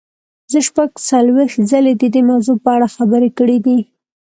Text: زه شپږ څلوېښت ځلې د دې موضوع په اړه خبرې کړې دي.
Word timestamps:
زه 0.51 0.59
شپږ 0.67 0.89
څلوېښت 1.09 1.59
ځلې 1.71 1.93
د 1.97 2.03
دې 2.13 2.21
موضوع 2.29 2.55
په 2.63 2.69
اړه 2.75 2.87
خبرې 2.95 3.29
کړې 3.37 3.57
دي. 3.65 3.79